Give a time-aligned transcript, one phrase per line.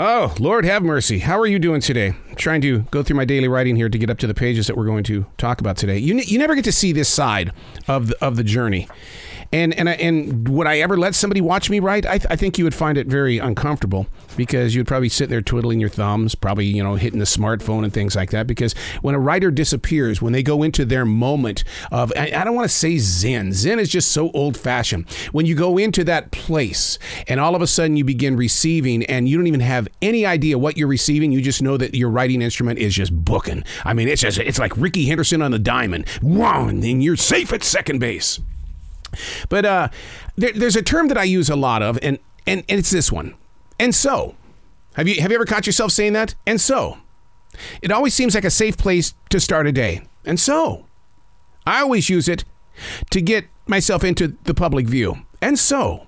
[0.00, 1.18] Oh, Lord have mercy.
[1.18, 2.14] How are you doing today?
[2.28, 4.68] I'm trying to go through my daily writing here to get up to the pages
[4.68, 5.98] that we're going to talk about today.
[5.98, 7.50] You, you never get to see this side
[7.88, 8.86] of the, of the journey.
[9.52, 12.04] And and and would I ever let somebody watch me write?
[12.04, 15.40] I, th- I think you would find it very uncomfortable because you'd probably sit there
[15.40, 18.46] twiddling your thumbs, probably you know hitting the smartphone and things like that.
[18.46, 22.54] Because when a writer disappears, when they go into their moment of I, I don't
[22.54, 23.52] want to say zen.
[23.52, 25.10] Zen is just so old fashioned.
[25.32, 29.28] When you go into that place and all of a sudden you begin receiving and
[29.28, 32.42] you don't even have any idea what you're receiving, you just know that your writing
[32.42, 33.64] instrument is just booking.
[33.84, 36.06] I mean, it's just it's like Rickey Henderson on the diamond.
[36.20, 38.40] Wow, and you're safe at second base.
[39.48, 39.88] But uh,
[40.36, 43.10] there, there's a term that I use a lot of, and, and, and it's this
[43.12, 43.34] one.
[43.78, 44.34] And so,
[44.94, 46.34] have you have you ever caught yourself saying that?
[46.46, 46.98] And so,
[47.82, 50.02] it always seems like a safe place to start a day.
[50.24, 50.86] And so,
[51.66, 52.44] I always use it
[53.10, 55.18] to get myself into the public view.
[55.40, 56.06] And so,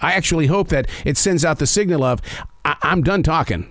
[0.00, 2.20] I actually hope that it sends out the signal of
[2.64, 3.70] I- I'm done talking.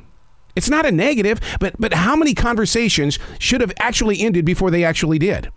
[0.56, 4.84] It's not a negative, but but how many conversations should have actually ended before they
[4.84, 5.52] actually did?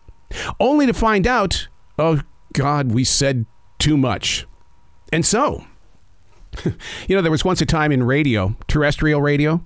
[0.58, 1.68] Only to find out,
[1.98, 2.20] oh
[2.52, 3.46] God, we said
[3.78, 4.46] too much.
[5.12, 5.64] And so,
[6.64, 9.64] you know, there was once a time in radio, terrestrial radio,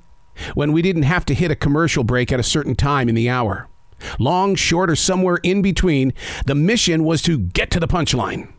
[0.55, 3.29] when we didn't have to hit a commercial break at a certain time in the
[3.29, 3.69] hour.
[4.19, 6.15] Long, short, or somewhere in between,
[6.47, 8.53] the mission was to get to the punchline.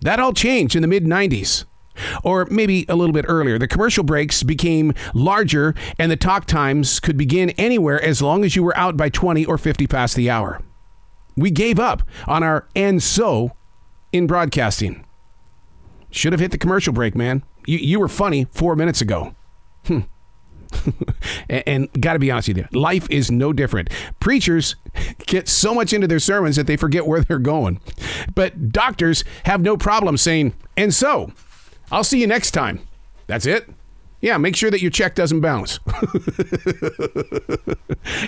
[0.00, 1.64] That all changed in the mid 90s.
[2.24, 3.58] Or maybe a little bit earlier.
[3.58, 8.56] The commercial breaks became larger and the talk times could begin anywhere as long as
[8.56, 10.60] you were out by 20 or 50 past the hour.
[11.36, 13.52] We gave up on our and so
[14.12, 15.04] in broadcasting.
[16.10, 17.42] Should have hit the commercial break, man.
[17.66, 19.34] You, you were funny four minutes ago.
[19.86, 20.00] Hmm.
[21.48, 23.90] and, and got to be honest with you, life is no different.
[24.20, 24.76] Preachers
[25.26, 27.80] get so much into their sermons that they forget where they're going.
[28.34, 31.32] But doctors have no problem saying, and so,
[31.90, 32.86] I'll see you next time.
[33.26, 33.68] That's it.
[34.24, 35.80] Yeah, make sure that your check doesn't bounce.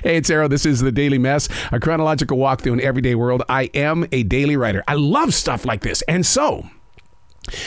[0.03, 0.47] hey, it's Arroe.
[0.47, 3.43] This is the Daily Mess, a chronological walkthrough in everyday world.
[3.49, 4.85] I am a daily writer.
[4.87, 6.03] I love stuff like this.
[6.03, 6.69] And so,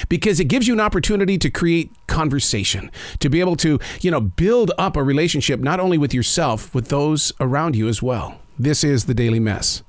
[0.09, 4.21] because it gives you an opportunity to create conversation, to be able to, you know,
[4.21, 8.39] build up a relationship not only with yourself, with those around you as well.
[8.59, 9.81] This is the Daily Mess.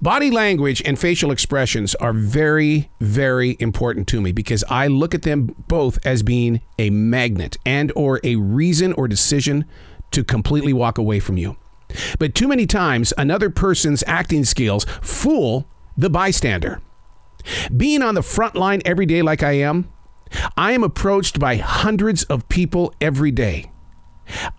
[0.00, 5.22] Body language and facial expressions are very, very important to me because I look at
[5.22, 9.64] them both as being a magnet and or a reason or decision
[10.12, 11.56] to completely walk away from you.
[12.18, 15.66] But too many times another person's acting skills fool
[15.96, 16.80] the bystander.
[17.76, 19.90] Being on the front line every day like I am,
[20.56, 23.70] I am approached by hundreds of people every day.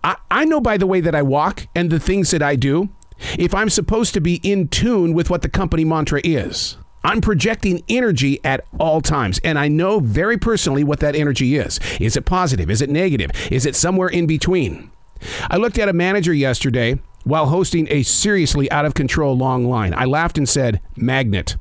[0.04, 2.90] I, I know by the way that I walk and the things that I do
[3.38, 6.76] if I'm supposed to be in tune with what the company mantra is.
[7.04, 11.80] I'm projecting energy at all times, and I know very personally what that energy is.
[12.00, 12.70] Is it positive?
[12.70, 13.30] Is it negative?
[13.50, 14.90] Is it somewhere in between?
[15.50, 19.94] I looked at a manager yesterday while hosting a seriously out of control long line.
[19.94, 21.56] I laughed and said, Magnet.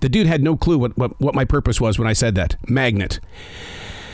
[0.00, 2.56] The dude had no clue what, what, what my purpose was when I said that.
[2.68, 3.20] Magnet.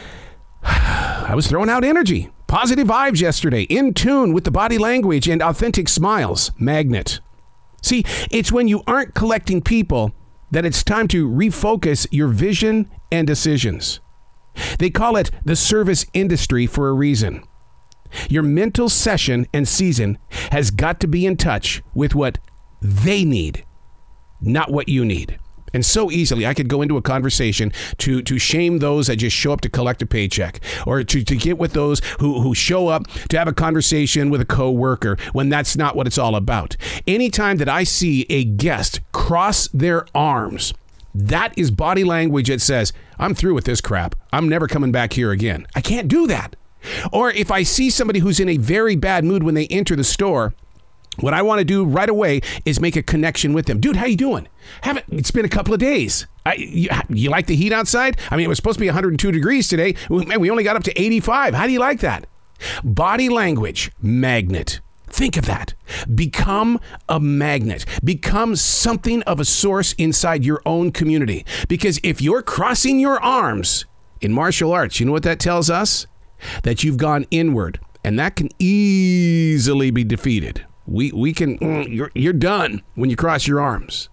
[0.63, 2.31] I was throwing out energy.
[2.49, 6.51] Positive vibes yesterday, in tune with the body language and authentic smiles.
[6.59, 7.21] Magnet.
[7.83, 10.13] See, it's when you aren't collecting people
[10.51, 14.01] that it's time to refocus your vision and decisions.
[14.79, 17.45] They call it the service industry for a reason.
[18.31, 20.17] Your mental session and season
[20.51, 22.39] has got to be in touch with what
[22.81, 23.67] they need,
[24.41, 25.39] not what you need.
[25.73, 29.37] And so easily, I could go into a conversation to to shame those that just
[29.37, 32.89] show up to collect a paycheck, or to, to get with those who, who show
[32.89, 36.77] up to have a conversation with a coworker when that's not what it's all about.
[37.07, 40.75] Anytime that I see a guest cross their arms,
[41.15, 44.15] that is body language that says, I'm through with this crap.
[44.33, 45.67] I'm never coming back here again.
[45.75, 46.55] I can't do that.
[47.13, 50.05] Or if I see somebody who's in a very bad mood when they enter the
[50.05, 50.55] store,
[51.21, 53.81] what I want to do right away is make a connection with them.
[53.81, 54.49] Dude, how you doing?
[54.83, 56.27] Haven't it's been a couple of days.
[56.47, 58.19] I, you, you, like the heat outside?
[58.31, 59.95] I mean, it was supposed to be 102 degrees today.
[60.09, 61.55] Man, we only got up to 85.
[61.55, 62.27] How do you like that?
[62.83, 64.81] Body language magnet.
[65.11, 65.75] Think of that.
[66.15, 67.85] Become a magnet.
[68.05, 71.45] Become something of a source inside your own community.
[71.69, 73.87] Because if you're crossing your arms
[74.21, 76.07] in martial arts, you know what that tells us?
[76.63, 80.65] That you've gone inward, and that can easily be defeated.
[80.89, 84.09] We, we can, mm, you're, you're done when you cross your arms.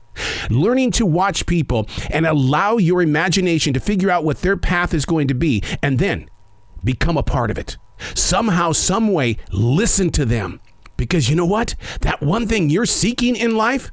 [0.49, 5.05] Learning to watch people and allow your imagination to figure out what their path is
[5.05, 6.29] going to be and then
[6.83, 7.77] become a part of it.
[8.13, 10.59] Somehow, some way, listen to them.
[10.97, 11.75] Because you know what?
[12.01, 13.91] That one thing you're seeking in life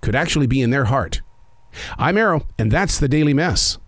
[0.00, 1.20] could actually be in their heart.
[1.98, 3.78] I'm Arroe, and that's the Daily Mess.